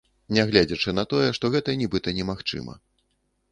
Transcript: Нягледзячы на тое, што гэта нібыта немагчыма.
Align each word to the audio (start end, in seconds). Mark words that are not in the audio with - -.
Нягледзячы 0.37 0.93
на 0.99 1.03
тое, 1.11 1.27
што 1.39 1.53
гэта 1.57 1.77
нібыта 1.83 2.17
немагчыма. 2.23 2.79